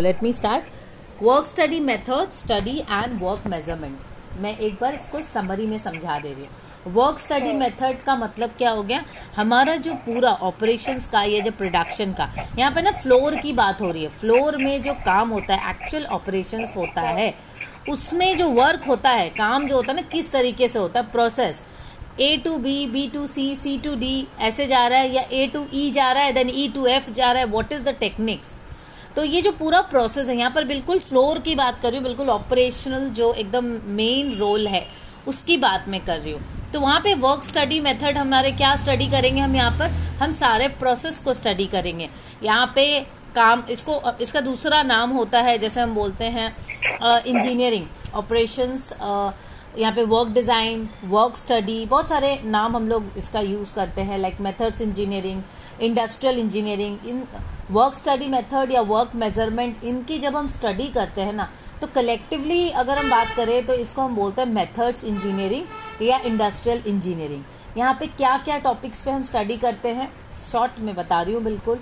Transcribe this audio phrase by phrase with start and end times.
[0.00, 3.98] Let me start work study method study and work measurement
[4.40, 8.50] मैं एक बार इसको समरी में समझा दे रही हूँ। वर्क स्टडी मेथड का मतलब
[8.58, 9.04] क्या हो गया?
[9.36, 12.28] हमारा जो पूरा ऑपरेशंस का ये जो प्रोडक्शन का
[12.58, 15.70] यहाँ पे ना फ्लोर की बात हो रही है। फ्लोर में जो काम होता है
[15.70, 17.32] एक्चुअल ऑपरेशंस होता है
[17.88, 21.10] उसमें जो वर्क होता है काम जो होता है ना किस तरीके से होता है?
[21.12, 21.62] Process
[22.20, 25.46] A to B B to C C to D ऐसे जा रहा है या ए
[25.54, 27.50] टू ई जा रहा है देन ई टू एफ़ जा रहा है?
[27.50, 28.56] व्हाट इज़ द टेक्निक्स
[29.16, 32.04] तो ये जो पूरा प्रोसेस है, यहाँ पर बिल्कुल फ्लोर की बात कर रही हूँ,
[32.04, 34.86] बिल्कुल ऑपरेशनल जो एकदम मेन रोल है,
[35.28, 36.40] उसकी बात मैं कर रही हूँ।
[36.72, 39.90] तो वहाँ पे वर्क स्टडी मेथड हमारे क्या स्टडी करेंगे हम यहाँ पर?
[40.20, 42.08] हम सारे प्रोसेस को स्टडी करेंगे।
[42.42, 43.00] यहाँ पे
[43.36, 46.54] काम, इसको, इसका दूसरा नाम होता है, जैसे हम बोलते हैं
[47.22, 48.92] इंजीनियरिंग ऑपरेशंस
[49.78, 54.18] यहाँ पे वर्क डिज़ाइन वर्क स्टडी बहुत सारे नाम हम लोग इसका यूज़ करते हैं
[54.18, 55.40] like methods engineering
[55.80, 57.26] industrial engineering इन
[57.70, 61.48] वर्क स्टडी मेथड या वर्क मेज़रमेंट इनकी जब हम स्टडी करते हैं ना
[61.80, 66.82] तो कलेक्टिवली अगर हम बात करें तो इसको हम बोलते हैं मेथड्स इंजीनियरिंग या इंडस्ट्रियल
[66.86, 70.10] इंजीनियरिंग यहाँ पे क्या क्या टॉपिक्स पे हम स्टडी करते हैं?
[70.52, 71.78] शॉर्ट में बता रही हूँ बिल्कुल.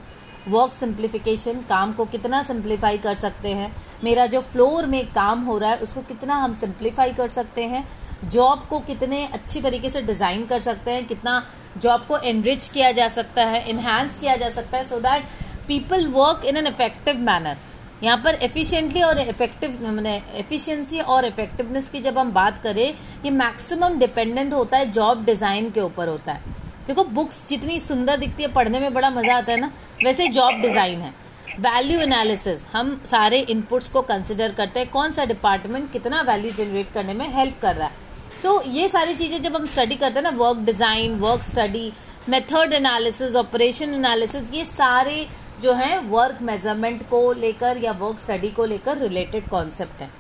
[0.49, 3.71] वर्क सिंप्लीफिकेशन काम को कितना सिंप्लीफाई कर सकते हैं?
[4.05, 7.87] मेरा जो फ्लोर में काम हो रहा है, उसको कितना हम सिंप्लीफाई कर सकते हैं?
[8.25, 11.42] जॉब को कितने अच्छी तरीके से डिज़ाइन कर सकते हैं, कितना
[11.78, 15.25] जॉब को एनरिच किया जा सकता है इन्हांस किया जा सकता है so that
[15.69, 17.56] people work in an effective manner
[18.03, 23.31] यहाँ पर एफिशिएंटली और इफ़ेक्टिव मैंने एफिशिएंसी और इफेक्टिवनेस की जब हम बात करें, ये
[23.31, 26.41] मैक्सिमम डिपेंडेंट होता है जॉब डिज़ाइन के ऊपर होता है।
[26.87, 29.70] देखो बुक्स जितनी सुंदर दिखती है, पढ़ने में बड़ा मज़ा आता है ना,
[30.05, 31.15] वैसे जॉब डिज़ाइन है।
[31.61, 36.93] वैल्यू एनालिसिस हम सारे इनपुट्स को कंसिडर करते हैं, कौन सा डिपार्टमेंट कितना वैल्यू जनरेट
[36.95, 38.11] करने में हेल्प कर रहा है।
[38.43, 41.93] तो ये सारी चीज़ें जब हम स्टडी करते हैं ना work design work study
[42.29, 45.27] method analysis operation analysis ये सारे
[45.62, 50.11] जो हैं वर्क मेज़रमेंट को लेकर या वर्क स्टडी को लेकर रिलेटेड कॉन्सेप्ट है।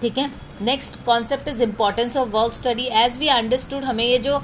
[0.00, 0.30] ठीक है?
[0.62, 4.36] Next concept is importance of work study as we understood हमें ये जो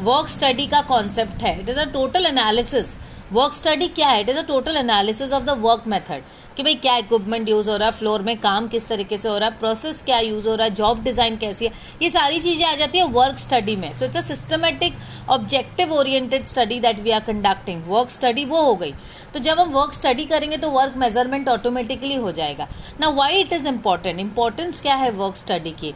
[0.00, 2.94] वर्क स्टडी का कॉन्सेप्ट है it is a total analysis
[3.32, 4.20] work study क्या है?
[4.20, 6.22] It is a total analysis of the work method
[6.56, 7.94] कि भाई क्या इक्विपमेंट यूज़ हो रहा है?
[7.94, 9.58] फ्लोर में काम किस तरीके से हो रहा है?
[9.58, 10.74] प्रोसेस क्या यूज़ हो रहा है?
[10.74, 11.72] जॉब डिज़ाइन कैसी है?
[12.02, 13.96] ये सारी चीज़ें आ जाती है वर्क स्टडी में.
[13.98, 14.94] So it's a systematic
[15.30, 18.92] objective oriented study that we are conducting work study वो हो गई.
[19.34, 22.68] तो जब हम वर्क स्टडी करेंगे तो वर्क मेज़रमेंट ऑटोमेटिकली हो जाएगा.
[23.00, 25.94] ना why it is important importance क्या है वर्क स्टडी की?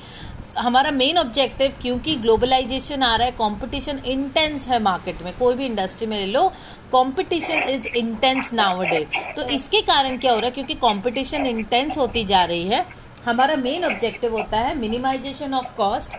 [0.60, 5.66] हमारा मेन ऑब्जेक्टिव क्योंकि ग्लोबलाइजेशन आ रहा है कंपटीशन इंटेंस है मार्केट में, कोई भी
[5.66, 6.46] इंडस्ट्री में ले लो
[6.94, 9.06] competition is intense nowadays
[9.36, 10.52] तो इसके कारण क्या हो रहा है?
[10.52, 12.84] क्योंकि कंपटीशन इंटेंस होती जा रही है,
[13.24, 16.16] हमारा मेन ऑब्जेक्टिव होता है मिनिमाइजेशन ऑफ़ कॉस्ट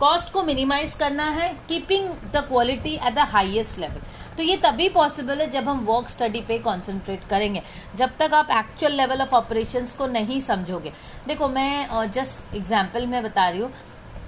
[0.00, 4.88] कॉस्ट को मिनिमाइज करना है keeping the quality at the highest level तो ये तभी
[4.88, 7.62] पॉसिबल है जब हम वर्क स्टडी पे कॉन्सेंट्रेट करेंगे,
[7.96, 10.92] जब तक आप एक्चुअल लेवल ऑफ़ ऑपरेशन को नहीं समझोगे।
[11.26, 13.70] देखो, मैं जस्ट एग्ज़ाम्पल में बता रही हूँ।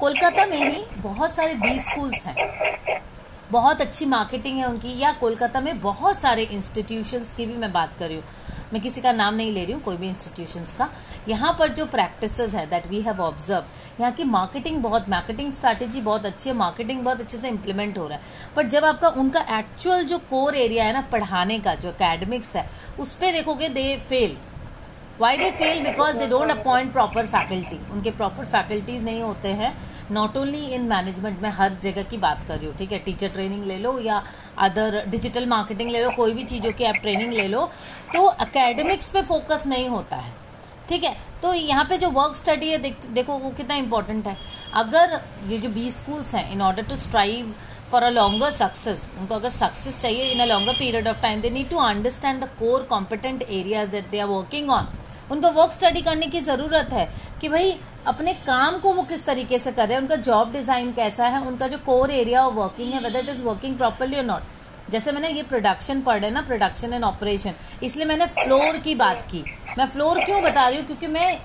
[0.01, 2.35] कोलकाता में ही बहुत सारे बी स्कूल्स हैं।
[3.53, 7.97] बहुत अच्छी मार्केटिंग है उनकी, या कोलकाता में बहुत सारे इंस्टीट्यूशंस की भी मैं बात
[7.99, 8.25] कर रही हूँ।
[8.73, 10.89] मैं किसी का नाम नहीं ले रही हूँ, कोई भी इंस्टीट्यूशंस का।
[11.29, 16.01] यहाँ पर जो प्रैक्टिस है दैट वी हैव ऑब्ज़र्व यहाँ की मार्केटिंग बहुत मार्केटिंग स्ट्रैटेजी
[16.01, 19.41] बहुत अच्छी है मार्केटिंग बहुत अच्छे से इंप्लीमेंट हो रहा है। बट जब आपका उनका
[19.59, 23.97] एक्चुअल जो कोर एरिया है ना, पढ़ाने का, जो अकेडमिक्स है, उस पर देखोगे they
[24.09, 24.37] fail
[25.21, 29.75] why they fail because they don't appoint proper faculty उनके प्रॉपर फैकल्टीज नहीं होते हैं।
[30.13, 32.99] नॉट ओनली इन मैनेजमेंट में हर जगह की बात कर रही हूँ ठीक है?
[32.99, 34.23] टीचर ट्रेनिंग ले लो या
[34.61, 37.65] अदर डिजिटल मार्केटिंग ले लो कोई भी चीज़ों की आप ट्रेनिंग ले लो
[38.15, 40.33] तो अकेडमिक्स पे फोकस नहीं होता है
[40.89, 41.17] ठीक है?
[41.43, 44.37] तो यहाँ पे जो वर्क स्टडी है देख, देखो वो कितना इंपॉर्टेंट है।
[44.77, 47.55] अगर ये जो बी स्कूल्स हैं in order to strive
[47.91, 51.51] for a longer success उनको अगर सक्सेस चाहिए in a longer period of time they
[51.51, 54.89] need to understand the core competent areas that they are working on
[55.31, 57.09] उनको work study करने की ज़रूरत है
[57.41, 60.93] कि भाई, अपने काम को वो किस तरीके से कर रहे हैं, उनका जॉब डिज़ाइन
[60.93, 64.25] कैसा है, उनका जो कोर एरिया ऑफ़ वर्किंग है whether it is working properly और
[64.25, 69.23] नॉट जैसे मैंने ये प्रोडक्शन पढ़े ना प्रोडक्शन एंड ऑपरेशन इसलिए मैंने फ्लोर की बात
[69.31, 69.45] की।
[69.79, 70.87] मैं फ्लोर क्यों बता रही हूँ?
[70.87, 71.39] क्योंकि मैं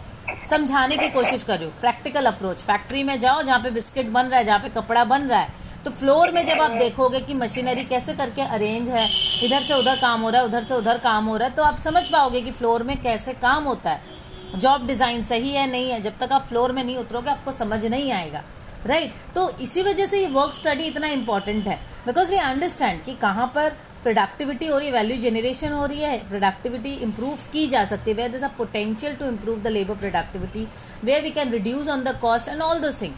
[0.49, 4.25] समझाने की कोशिश कर रही हूँ। प्रैक्टिकल अप्रोच फैक्ट्री में जाओ जहाँ पे बिस्किट बन
[4.25, 7.33] रहा है, जहाँ पे कपड़ा बन रहा है। तो फ्लोर में जब आप देखोगे कि
[7.33, 9.05] मशीनरी कैसे करके अरेंज है,
[9.45, 11.63] इधर से उधर काम हो रहा है, उधर से उधर काम हो रहा है तो
[11.63, 15.91] आप समझ पाओगे कि फ्लोर में कैसे काम होता है जॉब डिज़ाइन सही है, नहीं
[15.91, 18.43] है, जब तक आप फ्लोर में नहीं उतरोगे, आपको समझ नहीं आएगा
[18.85, 19.35] राइट right?
[19.35, 21.75] तो इसी वजह से ये वर्क स्टडी इतना इंपॉर्टेंट है
[22.05, 23.69] बिकॉज़ वी अंडरस्टैंड कि कहाँ पर
[24.03, 28.17] प्रोडक्टिविटी हो रही है वैल्यू जनरेशन हो रही है प्रोडक्टिविटी इंप्रूव की जा सकती है
[28.17, 30.67] where this a potential to improve the labour productivity
[31.03, 33.13] where we can reduce on the cost and all those thing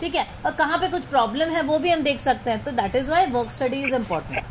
[0.00, 0.26] ठीक है?
[0.46, 3.10] और कहाँ पे कुछ प्रॉब्लम है वो भी हम देख सकते हैं। तो that is
[3.10, 4.42] why work study is important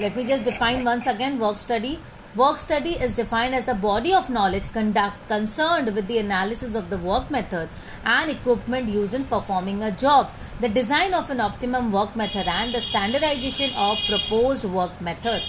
[0.00, 1.96] let me just define once again work study
[2.36, 7.00] work study is defined as the body of knowledge concern with the analysis of the
[7.04, 7.68] work method
[8.06, 10.30] and equipment use in performing a job
[10.60, 15.40] the design of an optimum work method and the standardisation of propose work method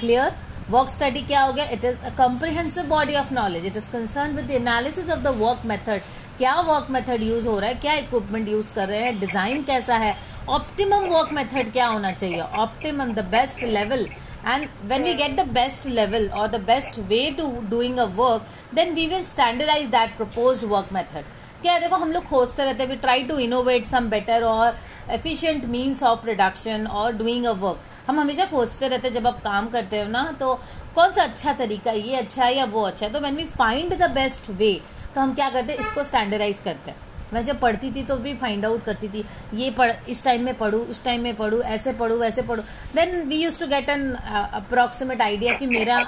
[0.00, 0.32] clear
[0.70, 1.64] work study क्या हो गया?
[1.66, 5.34] It is a comprehensive body of knowledge it is concern with the analysis of the
[5.38, 6.00] work method
[6.38, 9.94] क्या work method use हो रहा है, क्या equipment use कर रहे हैं डिज़ाइन कैसा
[9.96, 10.14] है?
[10.48, 12.40] ऑप्टिमम वर्क मेथड क्या होना चाहिए?
[12.40, 14.08] Optimum the best level
[14.50, 18.44] and when we get the best level or the best way to doing a work,
[18.78, 21.24] then we will standardize that proposed work method.
[21.62, 24.78] क्या है देखो, हम लोग खोजते रहते हैं we try to innovate some better और
[25.10, 29.42] efficient means of production और डूइंग अ वर्क हम हमेशा खोजते रहते हैं, जब आप
[29.44, 30.54] काम करते हो ना तो
[30.94, 33.12] कौन सा अच्छा तरीका, ये अच्छा है या वो अच्छा है?
[33.12, 34.72] तो when we find the best way
[35.18, 35.80] तो हम क्या करते हैं?
[35.80, 36.96] इसको स्टैंडर्डाइज करते हैं।
[37.32, 39.24] मैं जब पढ़ती थी तो भी फाइंड आउट करती थी
[39.54, 43.26] ये पढ़ इस टाइम में पढ़ूँ उस टाइम में पढ़ूँ ऐसे पढ़ूँ वैसे पढ़ूँ। Then
[43.28, 45.98] we use to get an approximate idea कि मेरा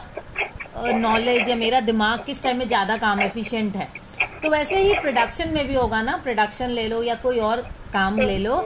[0.77, 3.89] नॉलेज uh, या मेरा दिमाग किस टाइम में ज़्यादा काम एफिशिएंट है।
[4.43, 8.21] तो वैसे ही प्रोडक्शन में भी होगा ना प्रोडक्शन ले लो या कोई और काम
[8.21, 8.57] ले लो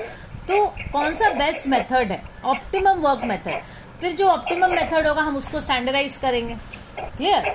[0.49, 2.23] तो कौन सा बेस्ट मेथड है?
[2.47, 3.62] ऑप्टिमम वर्क मेथड
[4.00, 6.56] फिर जो ऑप्टिमम मेथड होगा हम उसको स्टैंडर्डाइज करेंगे।
[6.99, 7.52] Clear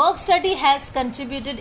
[0.00, 1.58] Work study has contributed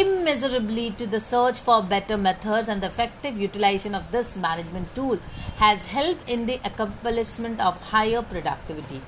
[0.00, 5.18] immeasurably to the search for better methods and the effective utilization of this management tool
[5.58, 9.02] has helped in the accomplishment of higher productivity.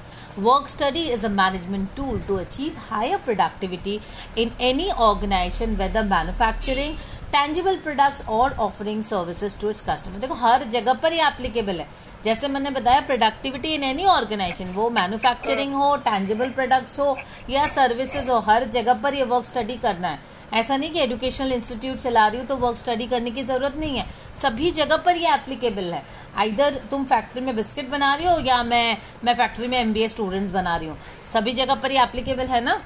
[0.49, 4.02] Work study is a management tool to achieve higher productivity
[4.37, 6.99] in any organization, whether manufacturing,
[7.32, 10.20] tangible products or offering services to its customer.
[10.20, 11.88] देखो हर जगह पर ये applicable है
[12.25, 17.16] जैसे मैंने बताया productivity in any organisation वो manufacturing हो टैंजिबल प्रोडक्ट्स हो
[17.50, 20.19] या सर्विसेज़ हो हर जगह पर ये वर्क स्टडी करना है।
[20.54, 23.98] ऐसा नहीं कि एजुकेशनल इंस्टीट्यूट चला रही हूँ तो वर्क स्टडी करने की ज़रूरत नहीं
[23.98, 24.06] है।
[24.42, 26.04] सभी जगह पर ये एप्लीकेबल है।
[26.38, 30.51] आइधर तुम फैक्ट्री में बिस्किट बना रही हो या मैं मैं फैक्ट्री में एम स्टूडेंट्स
[30.54, 30.98] बना रही हूँ।
[31.33, 32.81] सभी जगह पर ये एप्लीकेबल है ना?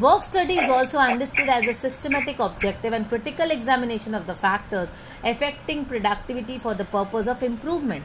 [0.00, 4.92] Work study is also understood as a systematic, objective, and critical examination of the factors
[5.24, 8.04] affecting productivity for the purpose of improvement.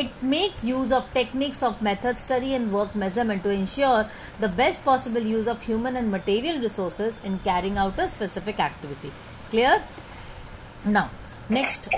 [0.00, 4.08] It make use of techniques of method study and work measurement to ensure
[4.44, 9.12] the best possible use of human and material resources in carrying out a specific activity.
[9.50, 9.82] Clear?
[10.86, 11.10] Now,
[11.50, 11.88] next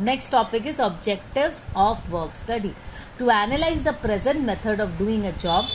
[0.00, 2.74] next topic is objectives of work study.
[3.18, 5.66] To analyze the present method of doing a job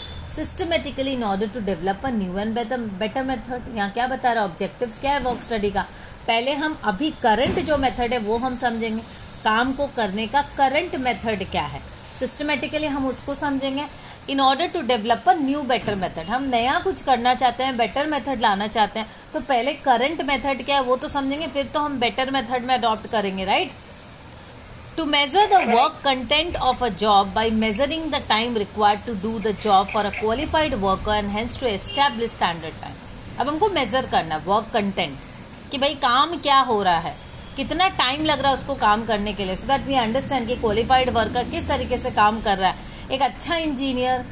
[1.13, 3.69] in order to develop a new and better better method.
[3.75, 5.81] यहाँ क्या बता रहा है objectives क्या है work study का
[6.27, 9.01] पहले हम अभी करंट जो मेथड है वो हम समझेंगे
[9.43, 11.81] काम को करने का करंट मेथड क्या है?
[12.19, 13.85] सिस्टमेटिकली हम उसको समझेंगे।
[14.29, 18.07] In order to develop a new better method हम नया कुछ करना चाहते हैं बेटर
[18.07, 21.79] मेथड लाना चाहते हैं तो पहले करंट मेथड क्या है वो तो समझेंगे, फिर तो
[21.79, 23.71] हम बेटर मेथड में अडॉप्ट करेंगे right
[24.97, 29.37] to measure the work content of a job by measuring the time required to do
[29.39, 34.37] the job for a qualified worker and to establish standard time अब हमको मेजर करना
[34.45, 35.17] work content
[35.71, 37.15] कि भाई काम क्या हो रहा है।
[37.59, 39.55] कितना टाइम लग रहा है उसको काम करने के लिए?
[39.55, 43.21] सो दैट वी अंडरस्टैंड कि क्वालिफाइड वर्कर किस तरीके से काम कर रहा है। एक
[43.21, 44.23] अच्छा इंजीनियर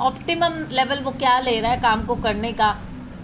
[0.00, 2.68] ऑप्टिमम लेवल वो क्या ले रहा है काम को करने का?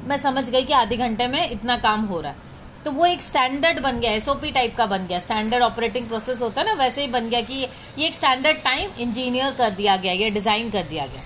[0.05, 2.51] मैं समझ गई कि आधे घंटे में इतना काम हो रहा है।
[2.85, 6.61] तो वो एक स्टैंडर्ड बन गया एसओपी टाइप का बन गया। स्टैंडर्ड ऑपरेटिंग प्रोसेस होता
[6.61, 7.67] है ना, वैसे ही बन गया कि
[7.99, 11.23] ये एक स्टैंडर्ड टाइम इंजीनियर कर दिया गया, ये डिज़ाइन कर दिया गया।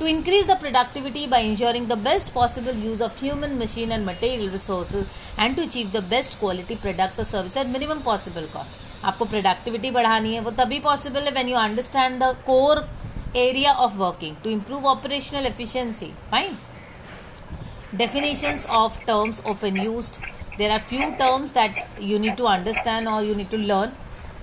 [0.00, 4.48] to increase the productivity by ensuring the best possible use of human, machine, and material
[4.48, 5.08] resources
[5.38, 8.82] and to achieve the best quality product or service at minimum possible cost.
[9.04, 12.86] आपको productivity बढ़ानी है वो तभी possible है when you understand the core
[13.36, 16.56] area of working to improve operational efficiency fine
[18.02, 20.18] definitions of terms often used
[20.58, 23.92] there are few terms that you need to understand or you need to learn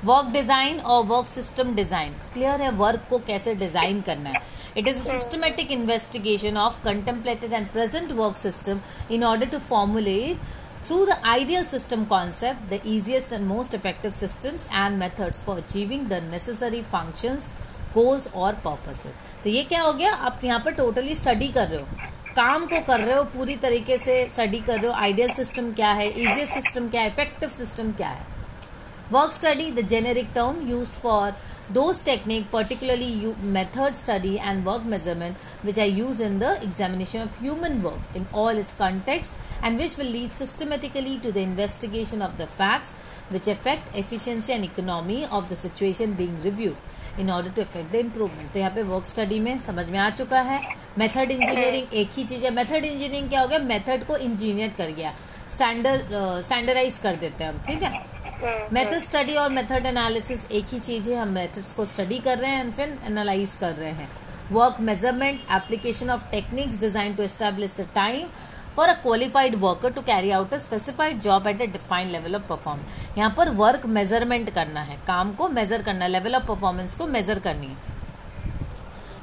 [0.04, 4.42] work design or work system design clear है work को कैसे design करना है
[4.79, 8.81] It is a systematic investigation of contemplated and present work system
[9.11, 10.39] in order to formulate
[10.85, 16.07] through the ideal system concept the easiest and most effective systems and methods for achieving
[16.09, 17.51] the necessary functions
[17.95, 21.81] goals और purposes तो ये क्या हो गया आप यहाँ पर totally study कर रहे
[21.81, 25.73] हो काम को कर रहे हो पूरी तरीके से स्टडी कर रहे हो आइडियल सिस्टम
[25.81, 28.27] क्या है इजिएस्ट सिस्टम क्या है इफ़ेक्टिव सिस्टम क्या है
[29.13, 31.33] work study the generic term used for
[31.71, 37.21] those technique particularly you, method study and work measurement which are used in the examination
[37.23, 42.23] of human work in all its contexts and which will lead systematically to the investigation
[42.23, 42.95] of the facts
[43.31, 46.77] which affect efficiency and economy of the situation being reviewed
[47.19, 50.09] in order to affect the improvement तो यहाँ पे work study में समझ में आ
[50.21, 50.61] चुका है
[50.99, 54.91] method engineering एक ही चीज़ है मेथड इंजीनियरिंग क्या हो गया मेथड को इंजीनियर कर
[55.01, 55.13] गया
[55.53, 60.67] स्टैंडर्ड स्टैंडर्डाइज कर देते हैं हम ठीक है हाँ। मेथड स्टडी और मेथड एनालिसिस एक
[60.73, 63.91] ही चीज़ है, हम मेथड्स को स्टडी कर रहे हैं एंड फिर एनालाइज कर रहे
[63.91, 64.09] हैं।
[64.53, 68.29] Work measurement application of techniques design to establish the time
[68.77, 72.43] for a qualified worker to carry out a specified job at a defined level of
[72.49, 72.81] perform
[73.19, 77.39] यहाँ पर वर्क मेज़रमेंट करना है, काम को मेजर करना लेवल ऑफ़ परफॉर्मेंस को measure
[77.39, 77.77] करनी है।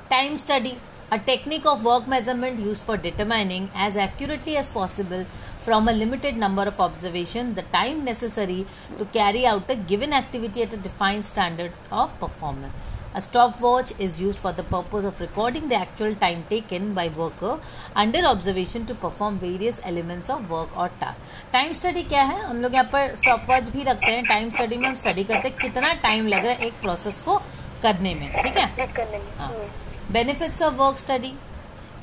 [0.09, 0.73] Time study
[1.11, 5.25] a technique of work measurement use for determining as accurately as possible
[5.65, 8.65] from a limited number of observations the time necessary
[8.97, 14.19] to carry out a given activity at a defined standard of performance a stopwatch is
[14.19, 17.53] used for the purpose of recording the actual time taken by worker
[17.95, 21.17] under observation to perform various elements of work or task.
[21.53, 24.77] Time study क्या है हम लोग यहाँ पर stop watch भी रखते हैं time study
[24.77, 27.37] में हम स्टडी करते हैं कितना टाइम लग रहा है एक प्रोसेस को
[27.83, 28.87] करने में ठीक है
[29.39, 29.51] हाँ
[30.11, 31.33] benefits of work study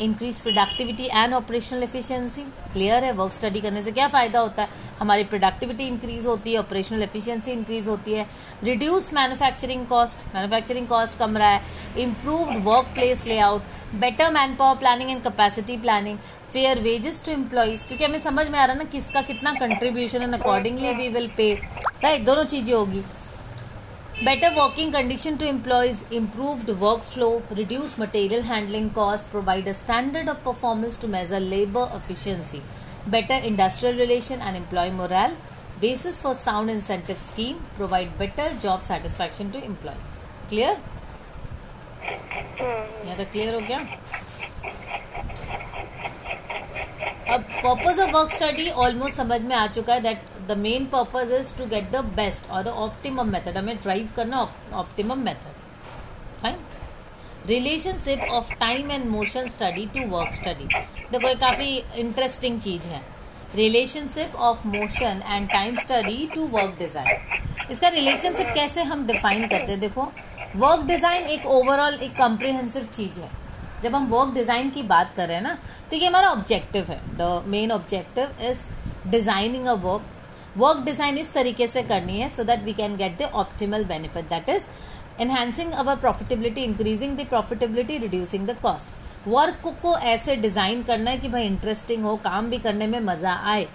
[0.03, 2.43] increase productivity and operational efficiency
[2.73, 3.13] clear है?
[3.13, 4.69] वर्क स्टडी करने से क्या फ़ायदा होता है?
[5.01, 8.27] हमारी प्रोडक्टिविटी इंक्रीज होती है ऑपरेशनल एफिशिएंसी इंक्रीज होती है.
[8.65, 11.63] Reduce manufacturing cost manufacturing cost कम रहा है.
[11.99, 13.63] Improved workplace layout
[13.95, 16.19] better manpower planning and capacity planning
[16.53, 20.23] fair wages to employees क्योंकि हमें समझ में आ रहा है ना किसका कितना contribution
[20.23, 21.53] and accordingly we will pay
[22.05, 23.03] right दोनों चीज़ें होगी.
[24.25, 30.29] Better working condition to employees improved work flow reduce material handling cost provide a standard
[30.31, 32.61] of performance to measure labour efficiency
[33.11, 35.35] better industrial relation and employee morale
[35.81, 39.95] basis for sound incentive scheme provide better job satisfaction to employee
[40.49, 40.77] clear
[42.05, 43.79] यहाँ तक clear हो गया
[47.29, 51.33] अब purpose of work study almost समझ में आ चुका है that the main purpose
[51.33, 54.41] is to get the best और द ऑप्टिमम मेथड हमें ड्राइव करना
[54.75, 56.57] optimum method fine
[57.47, 63.01] relationship of time and motion study to work study देखो, ये काफ़ी इंटरेस्टिंग चीज़ है.
[63.57, 69.73] Relationship of motion and time study to work design इसका relationship कैसे हम डिफाइन करते
[69.73, 69.81] हैं?
[69.81, 70.11] देखो
[70.57, 73.31] वर्क डिज़ाइन एक ओवरऑल एक कॉम्प्रिहेंसिव चीज़ है.
[73.83, 75.57] जब हम वर्क डिज़ाइन की बात कर रहे हैं ना
[75.91, 77.01] तो ये हमारा ऑब्जेक्टिव है.
[77.17, 78.61] The main objective is
[79.11, 80.03] designing a work
[80.57, 84.25] work design इस तरीके से करनी है so that we can get the optimal benefit
[84.31, 84.65] that is
[85.21, 91.19] enhancing our profitability increasing the profitability reducing the cost work को ऐसे डिज़ाइन करना है
[91.19, 93.67] कि भाई इंटरेस्टिंग हो काम भी करने में मज़ा आए।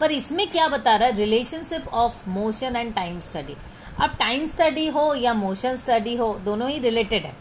[0.00, 1.16] पर इसमें क्या बता रहा है?
[1.16, 3.56] Relationship of motion and time study
[4.02, 7.32] अब टाइम स्टडी हो या मोशन स्टडी हो दोनों ही रिलेटेड है।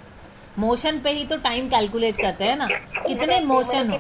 [0.60, 3.98] मोशन पे ही तो टाइम कैलकुलेट करते हैं ना। कितने मोशन हो?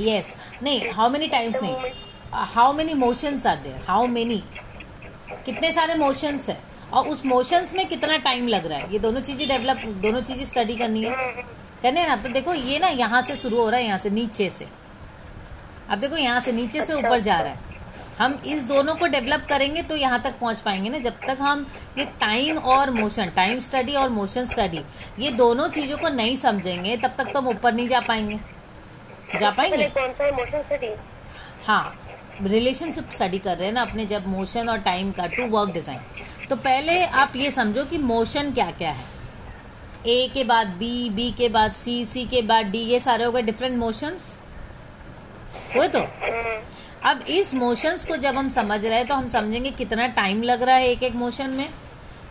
[0.00, 1.90] यस नहीं हाउ मेनी टाइम्स नहीं?
[2.32, 4.42] How many motions are there how many
[5.46, 6.58] कितने सारे मोशंस है?
[6.92, 8.92] और उस मोशंस में कितना टाइम लग रहा है?
[8.92, 11.14] ये दोनों चीज़ें डेवलप दोनों चीज़ें स्टडी करनी है।
[11.82, 12.16] करने ना?
[12.16, 14.66] तो देखो ये ना यहाँ से शुरू हो रहा है यहाँ से नीचे से।
[15.90, 17.64] अब देखो यहाँ से नीचे से ऊपर जा रहा है।
[18.18, 20.98] हम इस दोनों को डेवलप करेंगे तो यहाँ तक पहुँच पाएँगे ना?
[20.98, 21.66] जब तक हम
[21.98, 24.80] ये टाइम और मोशन टाइम स्टडी और मोशन स्टडी
[25.18, 28.38] ये दोनों चीज़ों को नहीं समझेंगे तब तक तो हम ऊपर नहीं जा पाएँगे।
[29.38, 29.88] जा पाएँगे?
[29.90, 30.94] कौन सा इमोशन स्टडी
[31.66, 31.94] हाँ
[32.42, 36.00] रिलेशनशिप स्टडी कर रहे हैं ना अपने जब मोशन और टाइम का टू वर्क डिज़ाइन
[36.48, 39.04] तो पहले आप ये समझो कि मोशन क्या क्या है।
[40.06, 43.32] ए के बाद बी बी के बाद सी सी के बाद डी ये सारे हो
[43.32, 44.36] गए डिफरेंट मोशंस
[45.74, 46.00] हुए तो?
[47.04, 50.62] अब इस मोशंस को जब हम समझ रहे हैं तो हम समझेंगे कितना टाइम लग
[50.62, 51.68] रहा है एक एक मोशन में।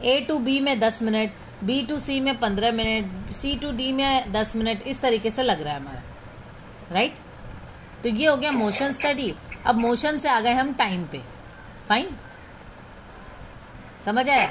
[0.04, 1.32] ए टू बी में दस मिनट
[1.64, 5.44] बी टू सी में पंद्रह मिनट सी टू डी में दस मिनट इस तरीके से
[5.44, 6.02] लग रहा है हमारा।
[6.92, 7.16] राइट?
[8.04, 9.34] तो ये हो गया मोशन स्टडी
[9.66, 11.22] अब मोशन से आ गए हम टाइम पे।
[11.90, 12.10] फाइन
[14.06, 14.50] समझ आया?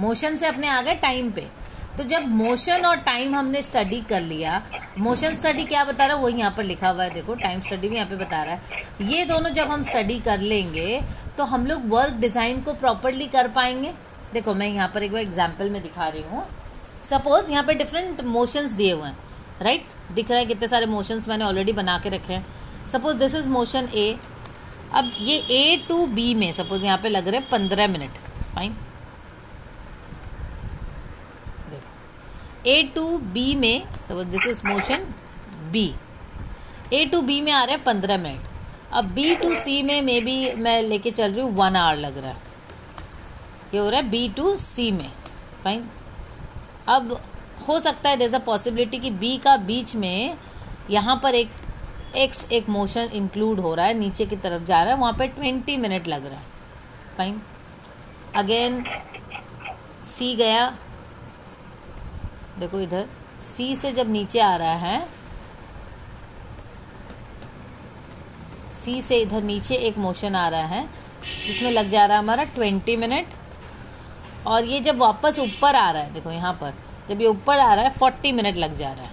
[0.00, 1.46] मोशन से अपने आ गए टाइम पे।
[1.96, 4.62] तो जब मोशन और टाइम हमने स्टडी कर लिया
[4.98, 6.22] मोशन स्टडी क्या बता रहा है?
[6.22, 9.08] वो यहाँ पर लिखा हुआ है, देखो टाइम स्टडी भी यहाँ पे बता रहा है।
[9.08, 11.00] ये दोनों जब हम स्टडी कर लेंगे
[11.36, 13.92] तो हम लोग वर्क डिज़ाइन को प्रॉपरली कर पाएँगे।
[14.32, 16.44] देखो, मैं यहाँ पर एक बार एग्ज़ाम्पल में दिखा रही हूँ।
[17.04, 19.16] सपोज़ यहाँ पे डिफरेंट मोशंस दिए हुए हैं।
[19.62, 20.14] Right right?
[20.14, 22.46] दिख रहा है कितने सारे मोशंस मैंने ऑलरेडी बना के रखे हैं।
[22.92, 24.16] Suppose this is motion A
[24.94, 28.18] अब ये ए टू बी में सपोज़ यहाँ पे लग रहे हैं पंद्रह minute.
[28.54, 28.76] Fine
[32.66, 35.06] A to B में suppose this is motion
[35.72, 35.92] B
[36.92, 40.20] A to B में आ रहे हैं पंद्रह मिनट। अब बी टू सी में मे
[40.20, 42.36] बी मैं लेके चल रही हूँ वन आवर लग रहा है।
[43.74, 45.10] ये हो रहा है बी टू सी में।
[45.64, 45.88] फाइन
[46.88, 47.20] अब
[47.60, 50.36] हो सकता है देर अ पॉसिबिलिटी कि बी का बीच में
[50.90, 51.50] यहाँ पर एक
[52.16, 55.26] एक्स एक मोशन इंक्लूड हो रहा है, नीचे की तरफ़ जा रहा है, वहाँ पे
[55.28, 56.52] ट्वेंटी मिनट लग रहा है।
[57.18, 57.40] फाइन
[58.36, 58.84] अगेन
[60.06, 60.66] सी गया।
[62.58, 63.08] देखो इधर
[63.42, 65.06] सी से जब नीचे आ रहा है
[68.74, 70.86] सी से इधर नीचे एक मोशन आ रहा है,
[71.46, 73.26] जिसमें लग जा रहा है हमारा ट्वेंटी मिनट
[74.46, 76.72] और ये जब वापस ऊपर आ रहा है, देखो यहाँ पर
[77.08, 79.12] जब ये ऊपर आ रहा है फोर्टी मिनट लग जा रहा है।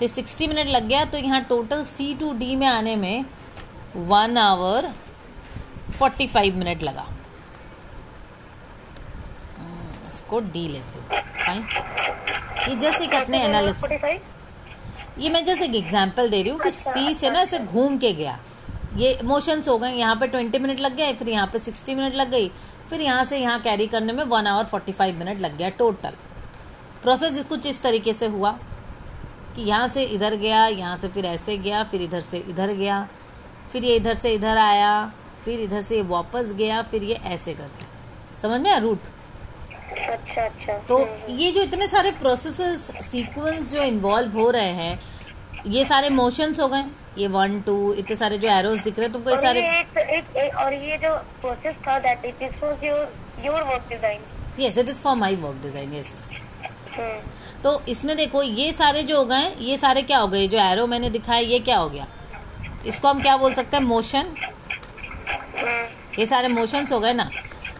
[0.00, 3.24] तो सिक्सटी मिनट लग गया तो यहाँ टोटल सी टू डी में आने में
[3.96, 4.90] one hour
[5.98, 7.06] forty five minute लगा।
[9.58, 11.66] हम्म, इसको डी लेते हो। फाइन
[12.68, 14.18] ये जस्ट एक अपने एनालिसिस
[15.18, 17.72] ये मैं जस्ट एक एग्जांपल दे रही हूँ कि सी अच्छा, से ना ऐसे अच्छा।
[17.72, 18.38] घूम के गया।
[18.96, 22.14] ये मोशंस हो गए यहाँ पे ट्वेंटी मिनट लग गए फिर यहाँ पे सिक्सटी मिनट
[22.14, 22.48] लग गई
[22.90, 26.12] फिर यहाँ से यहाँ कैरी करने में one hour forty five minute लग गया टोटल
[27.02, 28.50] प्रोसेस कुछ इस तरीके से हुआ
[29.56, 33.06] कि यहाँ से इधर गया यहाँ से फिर ऐसे गया फिर इधर से इधर गया
[33.72, 35.12] फिर ये इधर से इधर आया
[35.44, 37.86] फिर इधर से वापस गया फिर ये ऐसे करके।
[38.42, 38.98] समझ में रूट?
[40.08, 42.60] अच्छा अच्छा। तो हम्म। ये जो इतने सारे प्रोसेस
[43.04, 45.00] सीक्वेंस जो इन्वॉल्व हो रहे हैं
[45.66, 46.84] ये सारे मोशंस हो गए?
[47.18, 50.36] ये वन टू इतने सारे जो एरोज दिख रहे हैं तुमको ये सारे एक, एक,
[50.36, 52.84] एक, और ये जो प्रोसेस था that it is for
[53.44, 54.20] your work design
[54.60, 56.24] yes it is for my work design yes
[57.64, 60.46] तो इसमें देखो ये सारे जो हो गए ये सारे क्या हो गए?
[60.48, 62.06] जो एरो मैंने दिखाया ये क्या हो गया?
[62.86, 63.84] इसको हम क्या बोल सकते हैं?
[63.84, 64.34] मोशन
[66.18, 67.28] ये सारे मोशंस हो गए ना?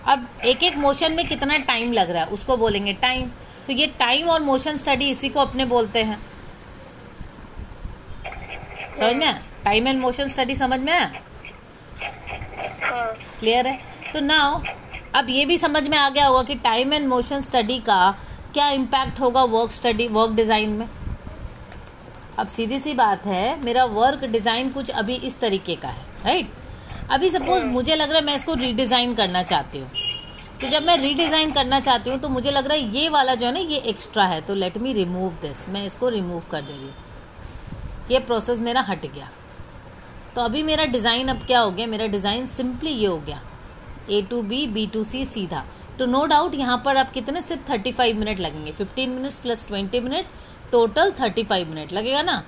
[0.06, 3.30] अब एक एक मोशन में कितना टाइम लग रहा है उसको बोलेंगे टाइम
[3.66, 6.18] तो ये टाइम और मोशन स्टडी इसी को अपने बोलते हैं।
[8.98, 9.40] समझ में?
[9.64, 11.10] टाइम एंड मोशन स्टडी समझ में आया?
[13.40, 13.78] क्लियर है?
[14.12, 14.60] तो नाउ
[15.14, 17.98] अब ये भी समझ में आ गया होगा कि टाइम एंड मोशन स्टडी का
[18.54, 20.88] क्या इम्पैक्ट होगा वर्क स्टडी वर्क डिज़ाइन में?
[22.38, 26.50] अब सीधी सी बात है मेरा वर्क डिज़ाइन कुछ अभी इस तरीके का है राइट
[27.10, 29.90] अभी सपोज़ मुझे लग रहा है मैं इसको रीडिजाइन करना चाहती हूँ।
[30.60, 33.46] तो जब मैं रीडिजाइन करना चाहती हूँ तो मुझे लग रहा है ये वाला जो
[33.46, 36.72] है ना ये एक्स्ट्रा है। तो लेट मी रिमूव दिस मैं इसको रिमूव कर दे
[36.72, 36.94] रही हूँ।
[38.10, 39.28] ये प्रोसेस मेरा हट गया।
[40.34, 41.86] तो अभी मेरा डिज़ाइन अब क्या हो गया?
[41.86, 43.40] मेरा डिज़ाइन सिंपली ये हो गया।
[44.10, 45.64] A to B B to C सीधा।
[45.98, 49.66] तो नो डाउट यहाँ पर आप कितने सिर्फ़ थर्टी फाइव मिनट लगेंगे fifteen minutes plus
[49.68, 50.26] twenty minute
[50.72, 52.42] total thirty five minute लगेगा ना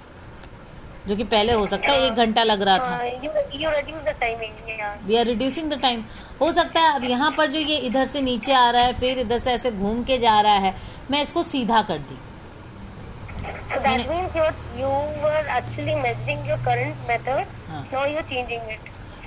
[1.09, 2.99] जो कि पहले हो सकता है एक घंटा लग रहा था
[5.07, 6.05] we are reducing the time
[6.41, 9.19] हो सकता है अब यहाँ पर जो ये इधर से नीचे आ रहा है फिर
[9.19, 10.75] इधर से ऐसे घूम के जा रहा है
[11.11, 12.19] मैं इसको सीधा कर दी
[13.71, 14.89] So that means you're, you
[15.23, 17.47] were actually measuring your current method.
[17.69, 17.83] Huh.
[17.93, 18.81] Now you're changing it.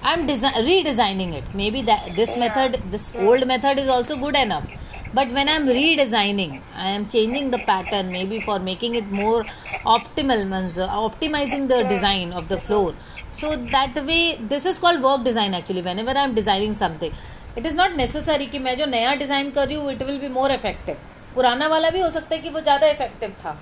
[0.05, 0.25] I am
[0.65, 1.81] redesigning it maybe
[2.15, 4.67] this method this old method is also good enough
[5.15, 9.45] but when I am redesigning I am changing the pattern maybe for making it more
[9.87, 12.97] optimal mean optimising the design of the floor
[13.41, 17.65] so that way this is called work design actually whenever I am designing something it
[17.65, 20.51] is not necessary कि मैं जो नया डिज़ाइन कर रही हूँ it will be more
[20.51, 20.97] effective
[21.35, 23.59] पुराना वाला भी हो सकता है कि वो ज़्यादा इफ़ेक्टिव था।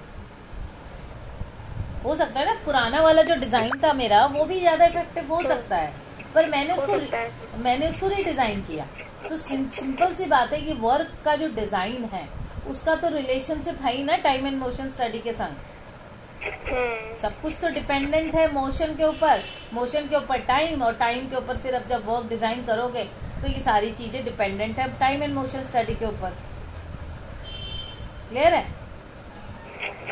[2.05, 2.53] हो सकता है ना?
[2.65, 5.93] पुराना वाला जो डिज़ाइन था मेरा वो भी ज़्यादा इफ़ेक्टिव हो तो सकता है।
[6.35, 8.85] पर मैंने उसको मैंने उसको रीडिजाइन किया।
[9.21, 12.27] तो सिंपल सी बात है कि वर्क का जो डिज़ाइन है
[12.69, 15.55] उसका तो रिलेशनशिप है ही ना टाइम एंड मोशन स्टडी के संग।
[17.21, 19.41] सब कुछ तो डिपेंडेंट है मोशन के ऊपर।
[19.73, 23.03] मोशन के ऊपर टाइम और टाइम के ऊपर फिर अब जब वर्क डिज़ाइन करोगे
[23.41, 26.35] तो ये सारी चीज़ें डिपेंडेंट है टाइम एंड मोशन स्टडी के ऊपर।
[28.29, 28.65] क्लियर है?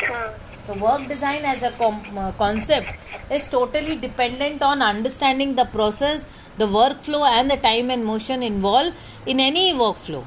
[0.03, 0.27] हाँ।
[0.69, 2.89] The work design as a uh, concept
[3.31, 6.27] is totally dependent on understanding the process,
[6.59, 8.93] the workflow, and the time and motion involved
[9.25, 10.21] in any workflow.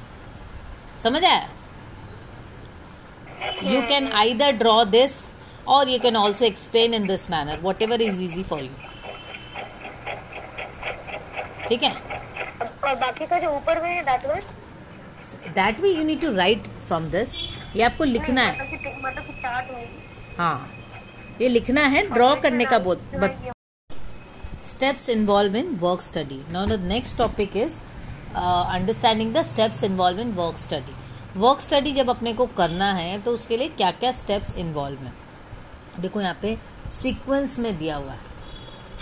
[1.02, 1.46] समझ आया
[3.70, 5.32] You can either draw this
[5.76, 8.74] or you can also explain in this manner, whatever is easy for you.
[11.68, 11.94] ठीक है
[12.84, 14.40] और बाकी का जो ऊपर में है that way
[15.62, 17.42] that way you need to write from this
[17.76, 18.70] ये आपको लिखना है
[19.04, 20.01] मतलब
[20.38, 20.68] हाँ।
[21.40, 23.00] ये लिखना है ड्रॉ करने का बहुत
[24.66, 27.78] steps involve in work study now the next topic is
[28.36, 30.94] understanding the steps involve in work study
[31.36, 35.14] work study जब अपने को करना है तो उसके लिए क्या क्या स्टेप्स इन्वॉल्व हैं?
[36.00, 36.56] देखो यहाँ पे
[36.92, 38.30] सीक्वेंस में दिया हुआ है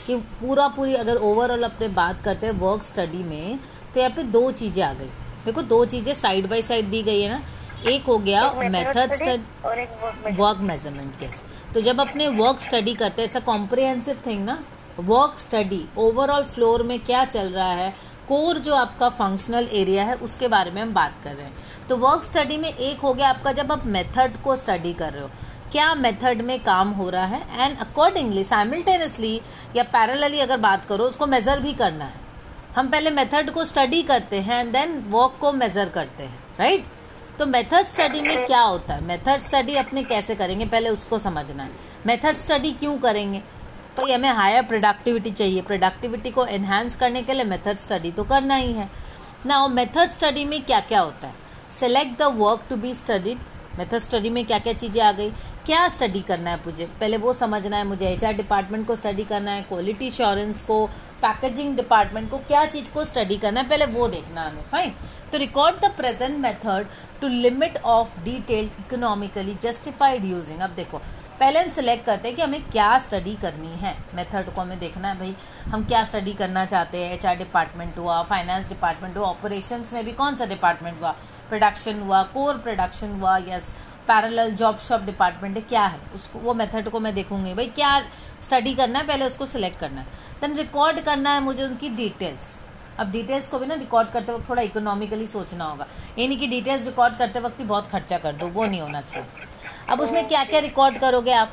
[0.06, 3.58] कि पूरा पूरी अगर ओवरऑल अपने बात करते हैं वर्क स्टडी में
[3.94, 5.10] तो यहाँ पे दो चीज़ें आ गई।
[5.44, 7.42] देखो दो चीज़ें साइड बाय साइड दी गई है ना।
[7.88, 11.42] एक हो गया method study work measurement yes
[11.74, 14.58] तो जब अपने वर्क स्टडी करते हैं ऐसा कॉम्प्रिहेंसिव थिंग ना
[14.98, 17.90] वर्क स्टडी ओवरऑल फ्लोर में क्या चल रहा है
[18.28, 21.96] कोर जो आपका फंक्शनल एरिया है उसके बारे में हम बात कर रहे हैं। तो
[21.96, 25.30] वर्क स्टडी में एक हो गया आपका जब आप मेथड को स्टडी कर रहे हो।
[25.72, 27.40] क्या मेथड में काम हो रहा है?
[27.58, 29.40] एंड अकॉर्डिंगली साइमल्टेनियसली
[29.76, 32.20] या पैरेलली अगर बात करो उसको मेजर भी करना है।
[32.76, 36.80] हम पहले मेथड को स्टडी करते हैं एंड देन वर्क को मेजर करते हैं राइट
[36.80, 36.99] right?
[37.40, 39.04] तो मेथड स्टडी में क्या होता है?
[39.04, 40.64] मेथड स्टडी अपने कैसे करेंगे?
[40.64, 41.70] पहले उसको समझना है।
[42.06, 43.38] मेथड स्टडी क्यों करेंगे?
[43.98, 48.54] भाई हमें हायर प्रोडक्टिविटी चाहिए। प्रोडक्टिविटी को एनहेंस करने के लिए मेथड स्टडी तो करना
[48.54, 48.88] ही है।
[49.46, 51.34] ना मेथड स्टडी में क्या क्या होता है?
[51.70, 53.38] Select the work to be studied
[53.78, 55.30] method study में क्या क्या चीज़ें आ गई।
[55.66, 56.86] क्या स्टडी करना है मुझे?
[57.00, 60.84] पहले वो समझना है, मुझे एचआर डिपार्टमेंट को स्टडी करना है क्वालिटी इंश्योरेंस को
[61.22, 64.94] पैकेजिंग डिपार्टमेंट को, क्या चीज़ को स्टडी करना है, पहले वो देखना है हमें फाइन
[65.32, 66.86] तो record the present method
[67.20, 70.98] to limit of detailed economically justified using अब देखो,
[71.40, 75.08] पहले हम सिलेक्ट करते हैं कि हमें क्या स्टडी करनी है। मेथड को हमें देखना
[75.08, 75.34] है, भाई,
[75.66, 77.12] हम क्या स्टडी करना चाहते हैं?
[77.14, 81.14] एचआर डिपार्टमेंट हुआ फाइनेंस डिपार्टमेंट हुआ ऑपरेशंस में भी कौन सा डिपार्टमेंट हुआ?
[81.50, 83.72] प्रोडक्शन हुआ कोर प्रोडक्शन हुआ yes
[84.08, 88.00] parallel job shop department क्या है उसको, वो मेथड को मैं देखूँगी। भाई, क्या
[88.42, 90.06] स्टडी करना है, पहले उसको सिलेक्ट करना है।
[90.40, 92.58] देन रिकॉर्ड करना है मुझे उनकी डिटेल्स
[92.98, 95.86] अब डिटेल्स को भी ना रिकॉर्ड करते वक्त थोड़ा इकोनॉमिकली सोचना होगा।
[96.18, 99.46] यानी कि डिटेल्स रिकॉर्ड करते वक्त ही बहुत खर्चा कर दो, वो नहीं होना चाहिए।
[99.88, 101.52] अब उसमें क्या क्या रिकॉर्ड करोगे आप?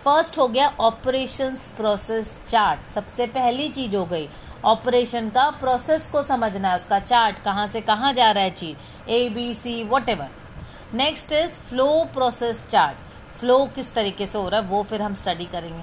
[0.00, 4.28] फ़र्स्ट हो गया ऑपरेशंस प्रोसेस चार्ट सबसे पहली चीज़ हो गई
[4.64, 9.10] ऑपरेशन का प्रोसेस को समझना है, उसका चार्ट, कहाँ से कहाँ जा रहा है चीज़
[9.10, 10.10] A B C what
[10.94, 15.14] next is flow process chart flow किस तरीके से हो रहा है, वो फिर हम
[15.14, 15.82] स्टडी करेंगे।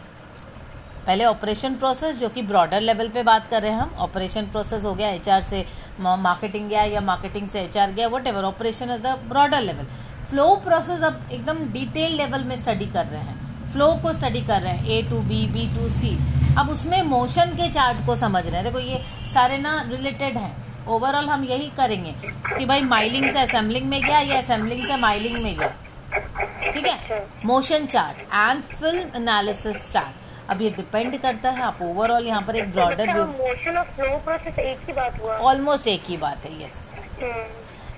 [1.06, 4.84] पहले ऑपरेशन प्रोसेस जो कि ब्रॉडर लेवल पे बात कर रहे हैं हम ऑपरेशन प्रोसेस
[4.84, 5.66] हो गया एचआर से
[6.00, 9.86] मार्केटिंग गया या मार्केटिंग से एचआर गया whatever operation is the broader level
[10.30, 14.62] flow process अब एकदम डिटेल लेवल में स्टडी कर रहे हैं। फ्लो को स्टडी कर
[14.62, 16.18] रहे हैं A to B B to C
[16.60, 19.00] अब उसमें मोशन के चार्ट को समझ रहे हैं। देखो ये
[19.34, 22.14] सारे ना रिलेटेड हैं। ओवरऑल हम यही करेंगे
[22.50, 27.26] कि भाई माइलिंग से असेंबलिंग में गया या असेंबलिंग से माइलिंग में गया। ठीक है?
[27.46, 32.56] Motion chart and film analysis chart अब ये डिपेंड करता है। आप ओवरऑल यहाँ पर
[32.56, 36.64] एक ब्रॉडर मोशन और फ्लो प्रोसेस एक ही बात हुआ। ऑलमोस्ट एक ही बात है
[36.66, 36.92] यस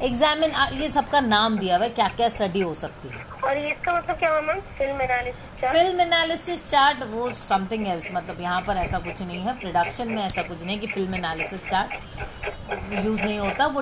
[0.04, 3.24] एग्जामिन ये सबका नाम दिया हुआ है क्या क्या स्टडी हो सकती है?
[3.44, 8.42] और इसका मतलब क्या हुआ film analysis chart film analysis chart वो समथिंग एल्स मतलब
[8.42, 12.94] यहाँ पर ऐसा कुछ नहीं है। प्रोडक्शन में ऐसा कुछ नहीं कि फ़िल्म एनालिसिस चार्ट
[13.06, 13.82] यूज़ नहीं होता वो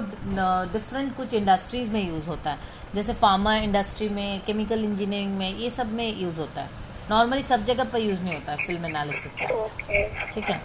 [0.74, 2.58] डिफरेंट कुछ इंडस्ट्रीज़ में यूज़ होता है।
[2.96, 6.70] जैसे फार्मा इंडस्ट्री में केमिकल इंजीनियरिंग में ये सब में यूज़ होता है।
[7.10, 10.62] नॉर्मली सब जगह पर यूज़ नहीं होता है फ़िल्म एनालिसिस चार्ट ठीक है?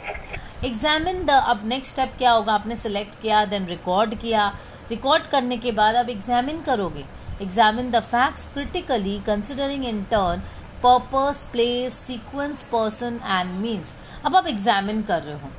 [0.64, 2.54] एग्जामिन द अब नेक्स्ट स्टेप क्या होगा?
[2.54, 4.52] आपने सेलेक्ट किया देन रिकॉर्ड किया।
[4.90, 7.04] रिकॉर्ड करने के बाद आप एग्जामिन करोगे।
[7.42, 10.42] Examine the facts critically considering in turn
[10.82, 13.94] purpose place sequence person and means
[14.26, 15.50] अब आप एग्जामिन कर रहे हो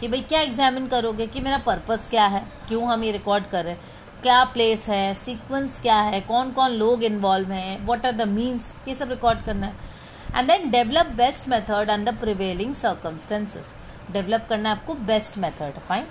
[0.00, 2.44] कि भाई क्या एग्जामिन करोगे कि मेरा पर्पस क्या है?
[2.68, 3.80] क्यों हम ये रिकॉर्ड कर रहे हैं?
[4.22, 5.14] क्या प्लेस है?
[5.14, 6.20] सीक्वेंस क्या है?
[6.20, 7.84] कौन कौन लोग इन्वॉल्व हैं?
[7.86, 9.90] व्हाट आर द मीन्स ये सब रिकॉर्ड करना है।
[10.36, 13.70] And then develop best method under prevailing circumstances
[14.12, 16.06] develop करना है आपको best method fine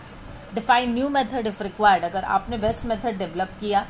[0.56, 3.86] define new method if required अगर आपने बेस्ट मेथड डेवलप किया,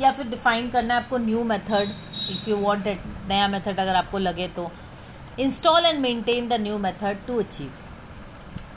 [0.00, 1.90] या फिर डिफाइन करना है आपको new method
[2.30, 4.70] if you want it नया मेथड अगर आपको लगे तो।
[5.40, 7.72] Install and maintain the new method to achieve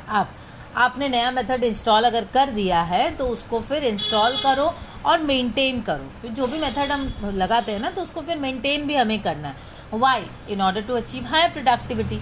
[0.09, 0.35] आप
[0.77, 4.73] आपने नया मेथड इंस्टॉल अगर कर दिया है तो उसको फिर इंस्टॉल करो
[5.05, 8.95] और मेंटेन करो। जो भी मेथड हम लगाते हैं ना तो उसको फिर मेंटेन भी
[8.95, 9.55] हमें करना है।
[9.93, 12.19] Why in order to achieve high productivity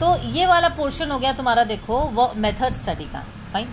[0.00, 3.68] तो ये वाला पोर्शन हो गया तुम्हारा, देखो, वो मेथड स्टडी का। फाइन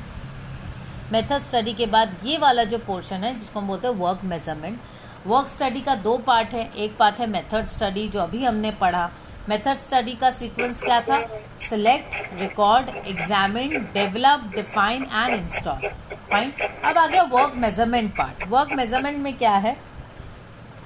[1.12, 4.80] मेथड स्टडी के बाद ये वाला जो पोर्शन है, जिसको हम बोलते हैं वर्क मेज़रमेंट,
[5.28, 9.10] वर्क स्टडी का दो पार्ट है। एक पार्ट है मेथड स्टडी, जो अभी हमने पढ़ा।
[9.50, 11.19] मेथड स्टडी का सीक्वेंस क्या था?
[11.62, 15.88] Select record examine develop define and install
[16.32, 16.52] fine
[16.86, 19.76] अब आ गया work measurement part work measurement में क्या है?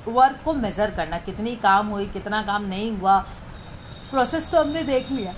[0.07, 3.17] वर्क को मेजर करना। कितनी काम हुई, कितना काम नहीं हुआ।
[4.11, 5.33] प्रोसेस तो हमने देख लिया।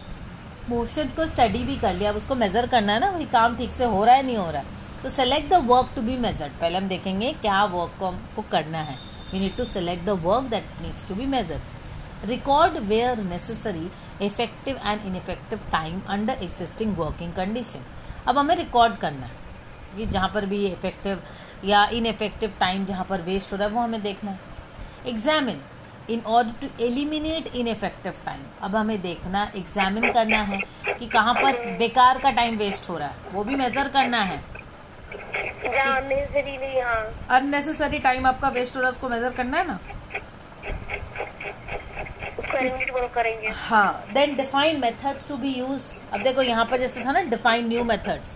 [0.70, 3.74] मोशन को स्टडी भी कर लिया। अब उसको मेजर करना है ना वही काम ठीक
[3.74, 4.76] से हो रहा है, नहीं हो रहा है?
[5.04, 8.78] तो select the work to be measured पहले हम देखेंगे क्या वर्क को हमको करना
[8.80, 8.96] है.
[9.32, 13.90] We need to select the work that needs to be measured record where necessary
[14.26, 17.84] effective and ineffective time under existing working condition
[18.28, 19.32] अब हमें रिकॉर्ड करना है.
[19.98, 21.22] ये जहाँ पर भी इफ़ेक्टिव
[21.66, 24.40] या इनफेक्टिव टाइम जहाँ पर वेस्ट हो रहा है, वो हमें देखना है.
[25.08, 25.62] Examine
[26.10, 31.66] in order to eliminate ineffective time अब हमें देखना एग्जामिन करना है कि कहाँ पर
[31.80, 33.32] बेकार का टाइम वेस्ट हो रहा है.
[33.34, 34.44] वो भी मेजर करना है.
[37.30, 39.80] अननेसेसरी टाइम आपका वेस्ट हो। रहा है उसको मेजर करना है ना?
[43.14, 47.22] करेंगे हाँ then define methods to be use अब देखो यहाँ पर जैसे था ना
[47.32, 48.36] डिफाइन न्यू मेथड्स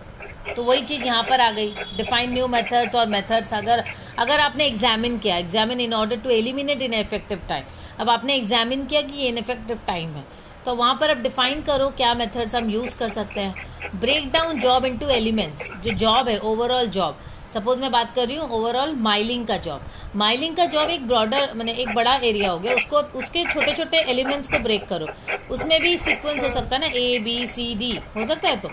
[0.56, 3.82] तो वही चीज़ यहाँ पर आ गई। डिफाइन न्यू मेथड्स और मेथड्स अगर
[4.18, 7.64] अगर आपने एग्जामिन किया examine in order to eliminate ineffective time
[8.00, 10.24] अब आपने एग्जामिन किया कि ये इनफेक्टिव टाइम है।
[10.64, 13.54] तो वहाँ पर अब डिफाइन करो क्या मेथड्स हम यूज़ कर सकते हैं।
[13.94, 17.18] Break down job into elements जो जॉब है ओवरऑल जॉब
[17.54, 19.80] सपोज़ मैं बात कर रही हूँ ओवरऑल माइलिंग का जॉब
[20.16, 23.98] माइलिंग का जॉब एक ब्रॉडर मैंने एक बड़ा एरिया हो गया, उसको, उसके छोटे छोटे
[24.10, 25.08] एलिमेंट्स को ब्रेक करो.
[25.50, 28.70] उसमें भी सीक्वेंस हो सकता है ना ए बी सी डी हो सकता है तो?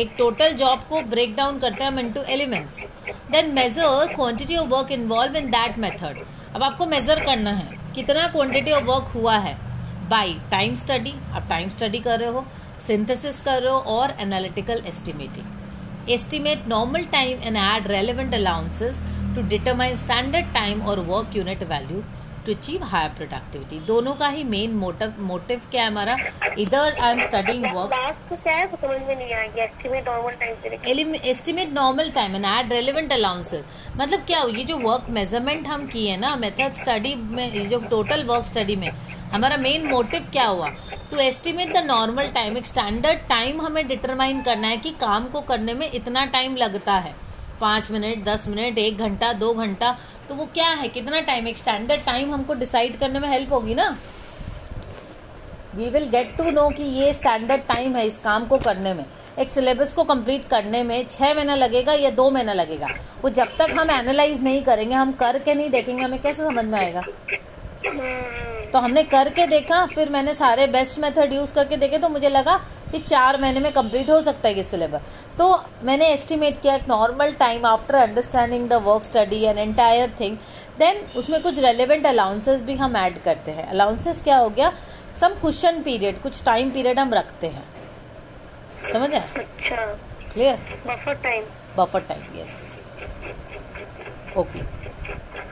[0.00, 2.78] एक टोटल जॉब को ब्रेक डाउन करते हैं हम into elements
[3.30, 8.26] then measure quantity of work involve in that method अब आपको मेजर करना है, कितना
[8.28, 9.56] क्वांटिटी ऑफ़ वर्क हुआ है?
[10.10, 12.44] बाई टाइम स्टडी आप टाइम स्टडी कर रहे हो
[12.80, 19.00] सिंथेसिस कर और analytical estimating estimate normal time and add relevant allowances
[19.36, 22.02] to determine standard time और work unit value
[22.46, 26.16] to achieve higher productivity दोनों का ही मेन मोटिव मोटिव क्या है हमारा?
[26.58, 27.92] इधर I am studying work
[31.24, 33.64] estimate normal time and add relevant allowances
[33.96, 37.80] मतलब क्या हो ये जो वर्क मेज़रमेंट हम किए ना मेथड स्टडी में ये जो
[37.90, 38.90] टोटल वर्क स्टडी में
[39.36, 40.68] हमारा मेन मोटिव क्या हुआ?
[41.10, 45.40] To estimate the normal time एक स्टैंडर्ड टाइम हमें डिटरमाइन करना है कि काम को
[45.40, 47.14] करने में इतना टाइम लगता है।
[47.60, 49.96] पाँच मिनट, दस मिनट, एक घंटा, दो घंटा
[50.28, 50.88] तो वो क्या है?
[50.88, 53.88] कितना टाइम एक स्टैंडर्ड टाइम हमको डिसाइड करने में हेल्प होगी ना?
[55.74, 59.04] We will get to know कि ये स्टैंडर्ड टाइम है इस काम को करने में।
[59.38, 62.88] एक सिलेबस को कंप्लीट करने में छः महीना लगेगा या दो महीना लगेगा?
[63.22, 66.78] वो जब तक हम एनालाइज नहीं करेंगे, हम करके नहीं देखेंगे, हमें कैसे समझ में
[66.78, 67.02] आएगा?
[68.76, 72.56] तो हमने करके देखा फिर मैंने सारे बेस्ट मेथड यूज़ करके देखे तो मुझे लगा
[72.92, 75.02] कि चार महीने में कंप्लीट हो सकता है ये सिलेबस
[75.38, 75.46] तो
[75.84, 80.36] मैंने एस्टिमेट किया एक normal time after understanding the work study and entire thing
[80.78, 83.66] then उसमें कुछ रेलिवेंट अलाउंसेस भी हम ऐड करते हैं.
[83.68, 84.72] अलाउंसेस क्या हो गया?
[85.20, 87.64] सम क्वेश्चन पीरियड कुछ टाइम पीरियड हम रखते हैं.
[88.92, 89.46] समझ आए
[90.32, 91.44] clear buffer time
[91.76, 92.62] buffer time yes
[94.38, 94.75] okay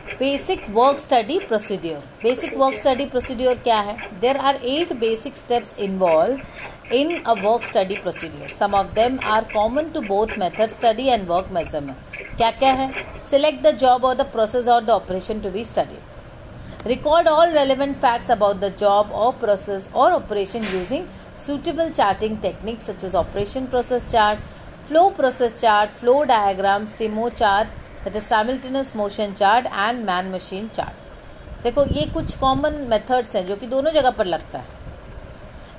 [0.09, 3.97] basic work study procedure basic work study procedure क्या है?
[4.21, 9.45] There are eight basic steps involve in a work study procedure some of them are
[9.53, 12.90] common to both method study and work measurement क्या क्या है?
[13.31, 15.99] Select the job और the process और the operation to be study
[16.87, 21.07] record all relevant facts about the job और process और operation using
[21.47, 24.40] suitable charting techniques such as operation process chart
[24.88, 31.62] flow process chart flow diagram simo chart the simultaneous motion chart and man machine chart
[31.64, 34.83] देखो ये कुछ common methods हैं जो कि दोनों जगह पर लगता है।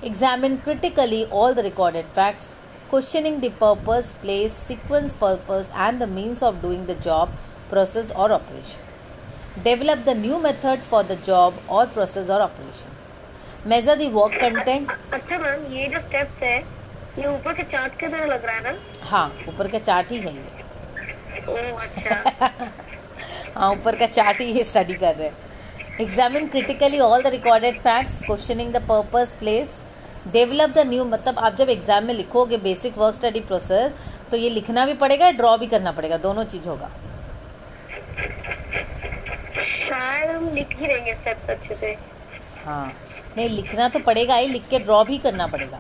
[0.06, 2.52] Examine critically all the recorded facts
[2.90, 7.38] questioning the purpose place sequence purpose and the means of doing the job
[7.70, 13.96] process और operation develop the new method for the job और प्रोसेस और operation measure
[13.98, 18.26] the work content अच्छा ma'am ये जो steps है ये ऊपर के चार्ट के तरह
[18.26, 18.80] लग रहा है ना?
[19.04, 20.55] हाँ ऊपर के चार्ट ही है ये।
[23.56, 25.36] हाँ ऊपर का चार्ट ही स्टडी कर रहे हैं।
[26.02, 29.78] Examine critically all the recorded facts questioning the purpose place
[30.34, 33.92] develop the new मतलब आप जब एग्ज़ाम में लिखोगे बेसिक वर्क स्टडी प्रोसेस
[34.32, 36.90] तो ये लिखना भी पड़ेगा ड्रॉ भी करना पड़ेगा दोनों चीज़ होगा।
[39.88, 41.96] शायद हम लिख ही देंगे स्टेप्स अच्छे से।
[42.66, 42.88] हाँ
[43.38, 45.80] नहीं लिखना तो पड़ेगा ही लिख के ड्रॉ भी करना पड़ेगा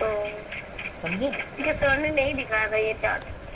[0.00, 0.06] तो
[1.02, 1.30] समझे?
[1.30, 2.92] तो सर ने नहीं दिखाया था ये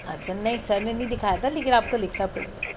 [0.08, 1.06] अच्छा नहीं नहीं
[1.38, 2.72] था लेकिन आपको लिखना पड़ेगा।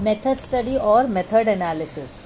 [0.00, 2.22] मेथड स्टडी और method analysis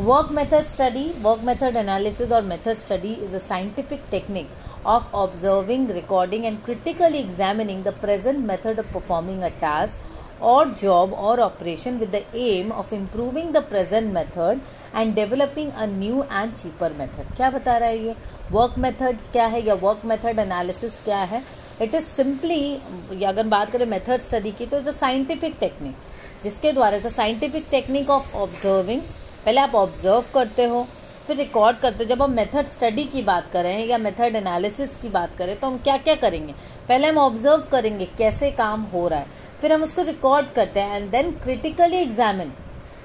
[0.00, 4.50] work method study work method analysis और method study is a scientific technique
[4.86, 10.09] of observing recording and critically examining the present method of performing a task
[10.40, 14.60] or job or operation with the aim of improving the present method
[14.94, 17.34] and developing a new and cheaper method.
[17.36, 18.14] क्या बता रहा है ये?
[18.52, 21.42] Work methods क्या है या work method analysis क्या है?
[21.82, 25.94] इट इज़ सिंपली अगर बात करें मेथड स्टडी की तो इट्स अ साइंटिफिक टेक्निक
[26.44, 29.00] जिसके द्वारा it's scientific technique of observing
[29.44, 30.86] पहले आप ऑब्ज़र्व करते हो,
[31.26, 35.08] फिर रिकॉर्ड करते हो। जब हम मेथड स्टडी की बात करें या मेथड एनालिसिस की
[35.08, 36.52] बात करें तो हम क्या क्या करेंगे?
[36.88, 40.96] पहले हम ऑब्ज़र्व करेंगे कैसे काम हो रहा है। फिर हम उसको रिकॉर्ड करते हैं
[40.96, 42.52] एंड देन क्रिटिकली एग्जामिन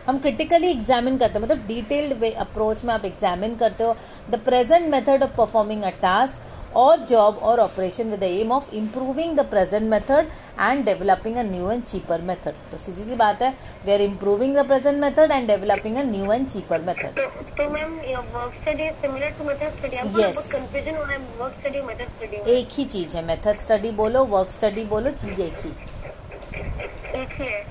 [0.07, 3.95] हम क्रिटिकली एग्जामिन करते हैं मतलब डिटेल्ड वे अप्रोच में आप एग्जामिन करते हो
[4.31, 8.65] the present method of performing a task और जॉब और operation with the aim of
[8.79, 10.31] improving the present method
[10.65, 12.57] and developing a new and cheaper method.
[12.71, 13.53] तो सीधी सी बात है
[13.85, 17.15] we are improving the present method and developing a new and cheaper method.
[17.19, 17.25] तो
[17.57, 17.95] तो ma'am
[18.35, 22.57] work study similar to method study आपको confusion हो रहा है वर्क स्टडी मेथड स्टडी
[22.57, 25.71] एक ही चीज़ है मेथड स्टडी बोलो वर्क स्टडी बोलो चीज़ एक ही।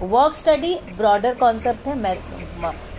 [0.04, 1.94] वर्क स्टडी ब्रॉडर कॉन्सेप्ट है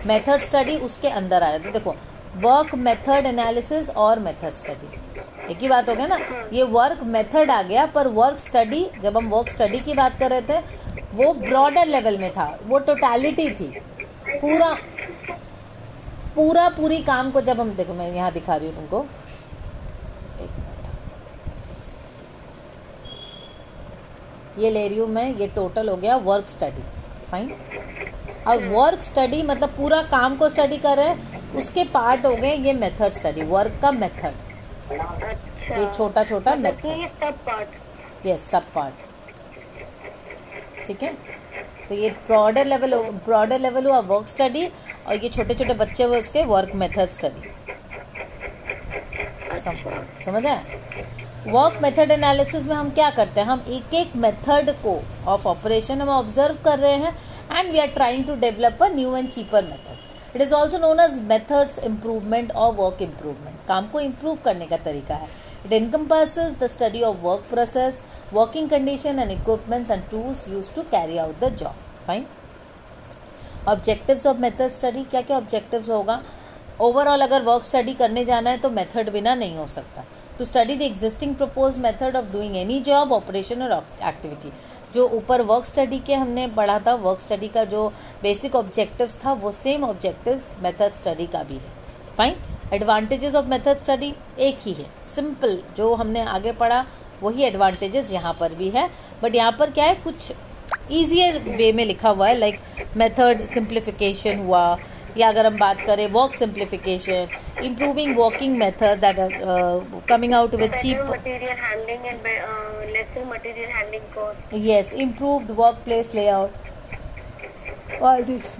[0.06, 1.94] मेथड स्टडी उसके अंदर आ जाती है देखो
[2.40, 4.88] वर्क मेथड एनालिसिस और मेथड स्टडी
[5.50, 6.18] एक ही बात हो गया ना?
[6.52, 10.30] ये वर्क मेथड आ गया, पर वर्क स्टडी जब हम वर्क स्टडी की बात कर
[10.30, 10.58] रहे थे,
[11.14, 13.68] वो ब्रॉडर लेवल में था। वो टोटलिटी थी।
[14.30, 14.72] पूरा
[16.36, 19.00] पूरा पूरी काम को जब हम देखो, मैं यहाँ दिखा रही हूँ तुमको
[20.36, 20.86] एक मिनट
[24.58, 26.82] ये ले रही हूँ मैं ये टोटल हो गया वर्क स्टडी
[27.30, 27.50] फाइन
[28.46, 32.54] अब वर्क स्टडी मतलब पूरा काम को स्टडी कर रहे हैं उसके पार्ट हो गए
[32.56, 34.44] ये मेथड स्टडी वर्क का मेथड
[34.90, 39.04] अच्छा। ये छोटा छोटा मतलब मेथड ये सब पार्ट यस सब पार्ट
[40.86, 41.12] ठीक है?
[41.88, 44.66] तो ये ब्रॉडर लेवल ब्रॉडर लेवल हुआ वर्क स्टडी
[45.06, 47.54] और ये छोटे छोटे बच्चे हुए उसके वर्क मेथड स्टडी
[50.24, 50.80] समझ आए
[51.46, 53.46] वर्क मेथड एनालिसिस में हम क्या करते हैं?
[53.46, 54.94] हम एक एक मेथड को
[55.30, 57.12] ऑफ़ ऑपरेशन हम ऑब्ज़र्व कर रहे हैं
[57.50, 61.00] and we are trying to develop a new and cheaper method it is also known
[61.00, 65.28] as methods improvement और वर्क इम्प्रूवमेंट काम को इम्प्रूव करने का तरीका है.
[65.66, 68.00] It encompasses the study of work process
[68.32, 72.26] working condition and equipments and tools use to carry out the job fine
[73.68, 76.20] objectives of method study क्या क्या objectives होगा?
[76.80, 80.04] ओवरऑल अगर वर्क स्टडी करने जाना है तो मेथड बिना नहीं हो सकता.
[80.38, 83.72] To study the existing propose method of doing any job operation और
[84.08, 84.52] एक्टिविटी
[84.94, 87.88] जो ऊपर वर्क स्टडी के हमने पढ़ा था वर्क स्टडी का जो
[88.22, 91.72] बेसिक ऑब्जेक्टिव्स था, वो सेम ऑब्जेक्टिव्स मेथड स्टडी का भी है।
[92.16, 92.34] Fine
[92.72, 96.84] advantages of method study एक ही है। सिंपल जो हमने आगे पढ़ा,
[97.22, 98.88] वही एडवांटेजेस यहाँ पर भी है।
[99.22, 99.94] बट यहाँ पर क्या है?
[99.94, 100.32] कुछ
[100.92, 102.58] ईजियर वे में लिखा हुआ है लाइक
[102.96, 104.76] मेथड सिंप्लीफिकेशन हुआ
[105.18, 107.28] या अगर हम बात करें work simplification
[107.64, 109.16] improving working method that
[110.08, 112.18] coming out with cheap material handling and
[112.92, 116.50] lesser material handling cost yes improved workplace layout.
[118.00, 118.52] All this.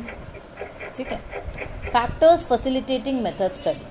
[0.97, 1.19] ठीक है.
[1.87, 3.87] फैक्टर्स फैसिलिटेटिंग मेथड स्टडी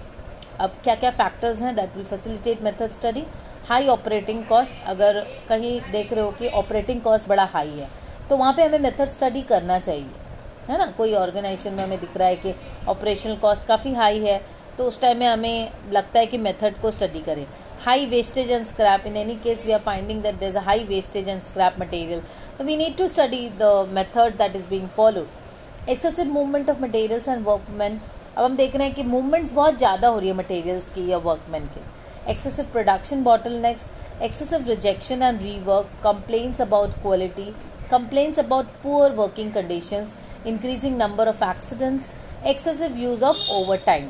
[0.61, 3.23] अब क्या क्या फैक्टर्स हैं that will facilitate method study
[3.69, 7.87] high operating cost अगर कहीं देख रहे हो कि ऑपरेटिंग कॉस्ट बड़ा हाई है
[8.29, 10.24] तो वहाँ पे हमें मेथड स्टडी करना चाहिए।
[10.69, 10.85] है ना?
[10.97, 12.53] कोई ऑर्गेनाइजेशन में हमें दिख रहा है कि
[12.89, 14.41] ऑपरेशनल कॉस्ट काफ़ी हाई है
[14.77, 17.45] तो उस टाइम में हमें लगता है कि मेथड को स्टडी करें।
[17.85, 20.83] High wastage and scrap in any case we are finding that there is a high
[20.85, 22.21] wastage and scrap material
[22.57, 27.27] तो we need to study the method that is being followed excessive movement of materials
[27.27, 27.99] and workman
[28.37, 31.17] अब हम देख रहे हैं कि movements बहुत ज़्यादा हो रही है मटेरियल्स की या
[31.25, 33.23] वर्कमैन के। Excessive production
[33.61, 33.89] bottlenecks
[34.23, 37.53] excessive rejection and rework complaints about quality
[37.91, 40.11] complaints about poor working conditions
[40.45, 42.07] increasing number of accidents
[42.45, 44.07] excessive use of overtime.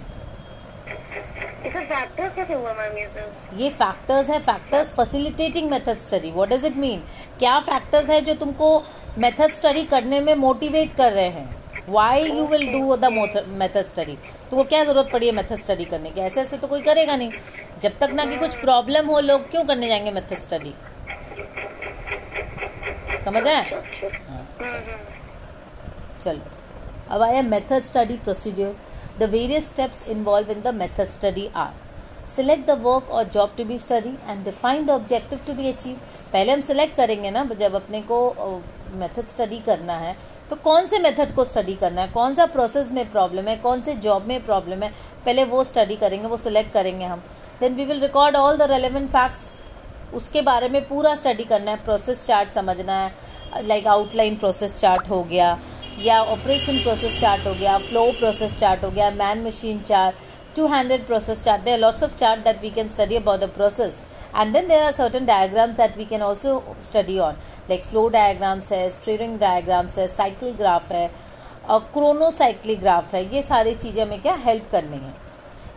[3.57, 6.99] ये फैक्टर्स है factors facilitating method study what does it mean
[7.39, 8.67] क्या factors है जो तुमको
[9.17, 11.47] method study करने में motivate कर रहे हैं?
[11.89, 13.11] Why you will do the
[13.59, 14.17] method study
[14.49, 16.21] तुमको क्या ज़रूरत पड़ी है मेथड स्टडी करने की?
[16.21, 17.31] ऐसे ऐसे तो कोई करेगा नहीं।
[17.81, 20.73] जब तक ना कि कुछ प्रॉब्लम हो लोग क्यों करने जाएँगे मेथड स्टडी
[23.25, 24.45] समझ आए हाँ,
[26.25, 28.75] चलो। अब आया method study procedure
[29.19, 31.73] the various steps involve in the method study are
[32.27, 35.97] select the work और job to be study and define the objective to be achieve
[36.33, 38.61] पहले हम सिलेक्ट करेंगे ना, जब अपने को
[38.93, 40.15] मेथड स्टडी करना है
[40.49, 42.07] तो कौन से मेथड को स्टडी करना है?
[42.09, 43.55] कौन सा प्रोसेस में प्रॉब्लम है?
[43.57, 44.89] कौन से जॉब में प्रॉब्लम है?
[45.25, 47.23] पहले वो स्टडी करेंगे, वो सिलेक्ट करेंगे हम।
[47.61, 49.43] Then we will record all the relevant facts
[50.13, 55.09] उसके बारे में पूरा स्टडी करना है। प्रोसेस चार्ट समझना है। लाइक आउटलाइन प्रोसेस चार्ट
[55.09, 55.57] हो गया।
[56.03, 60.15] या ऑपरेशन प्रोसेस चार्ट हो गया फ्लो प्रोसेस चार्ट हो गया man machine chart
[60.55, 63.99] two hundred process chart there lots of chart that we can study about the process
[64.35, 67.37] and then there are certain diagrams that we can also study on
[67.69, 71.09] like flow diagrams है string diagrams है cycle graph है
[71.69, 75.13] chronocyclic graph है, ये सारी चीज़ें हमें क्या help करनी है।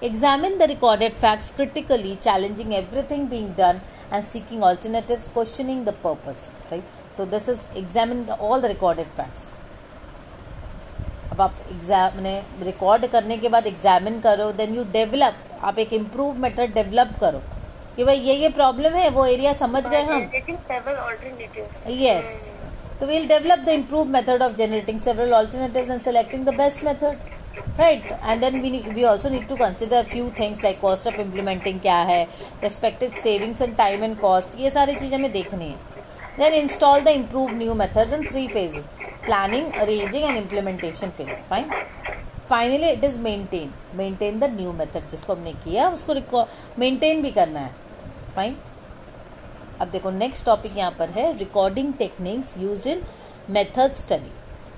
[0.05, 2.75] Examine the recorded facts critically challenging
[3.11, 3.81] everything being done
[4.13, 9.51] and seeking alternative questioning the purpose right so this is examine all the recorded facts
[11.39, 15.93] अब आप एग्ज़ाम ने रिकॉर्ड करने के बाद एग्जामिन करो देन यू डेवलप आप एक
[15.93, 17.43] इम्प्रूव मेथड डेवलप करो
[17.97, 20.31] कि भाई ये ये प्रॉब्लम है वो एरिया समझ गए हम।
[22.01, 22.33] यस
[23.01, 27.37] तो we'll develop the improve method of generating several alternatives and selecting the best method
[27.79, 28.07] right?
[28.31, 31.81] And then we we also need to consider a few things like cost of implementing
[31.83, 32.19] क्या है
[32.69, 35.98] expected savings and time and cost ये सारी चीज़ें हमें देखनी है।
[36.39, 38.85] Then install the improved new methods in three phases
[39.25, 41.71] planning arranging and implementation phase fine
[42.49, 46.45] finally it is maintain maintain the new method जिसको हमने किया उसको
[46.79, 47.73] मेंटेन भी करना है
[48.37, 48.57] फाइन
[49.81, 53.03] अब देखो नेक्स्ट टॉपिक यहाँ पर है recording techniques use in
[53.51, 54.31] method study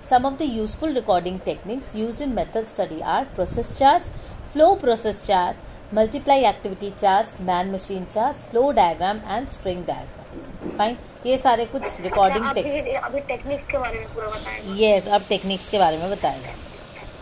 [0.03, 4.09] some of the useful recording techniques used in method study are process charts
[4.55, 5.57] flow process chart
[5.93, 10.97] multiply activity charts man machine charts flow diagram and string diagram fine.
[11.27, 15.79] ये सारे कुछ recording अभी techniques के बारे में पूरा बताएँगे। Yes अब टेक्निक्स के
[15.79, 16.53] बारे में बताएगा।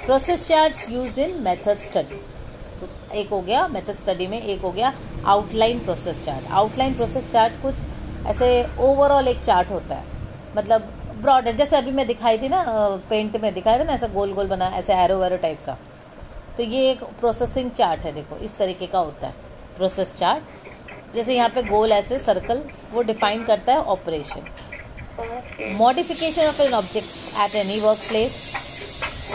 [0.04, 2.20] Process charts used in method study
[2.80, 4.92] तो एक हो गया मेथड स्टडी में एक हो गया
[5.26, 7.74] outline process chart outline process chart कुछ
[8.26, 8.48] ऐसे
[8.80, 10.04] ओवरऑल एक चार्ट होता है।
[10.56, 10.88] मतलब
[11.22, 12.64] ब्रॉडर जैसे अभी मैं दिखाई थी ना
[13.10, 15.76] पेंट में दिखाया था ना ऐसा गोल गोल बना ऐसे एरो वेरो टाइप का।
[16.56, 19.34] तो ये एक प्रोसेसिंग चार्ट है देखो इस तरीके का होता है।
[19.76, 20.57] प्रोसेस चार्ट
[21.14, 27.38] जैसे यहाँ पे गोल ऐसे सर्कल वो डिफाइन करता है operation modification of an object
[27.44, 28.40] at any work place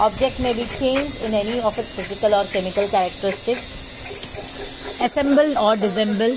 [0.01, 3.57] object में be change in any of its physical और chemical characteristic
[5.01, 6.33] assemble or disassemble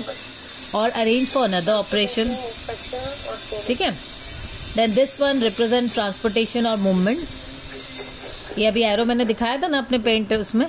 [0.73, 2.27] or arrange for another operation.
[3.67, 3.91] ठीक है?
[4.75, 9.97] Then this one represent transportation और movement ये अभी arrow मैंने दिखाया था ना अपने
[9.99, 10.67] पेंट उसमें?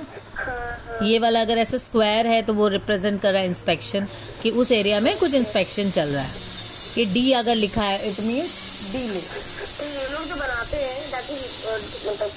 [1.03, 4.07] ये वाला अगर ऐसे स्क्वायर है तो वो रिप्रेजेंट कर रहा है इंस्पेक्शन
[4.43, 6.47] कि उस एरिया में कुछ इंस्पेक्शन चल रहा है।
[6.97, 8.51] ये डी अगर लिखा है इट मीन्स
[8.91, 9.23] डी लिख।
[9.79, 11.33] तो ये लोग जो बनाते हैं ताकि
[12.07, 12.31] मतलब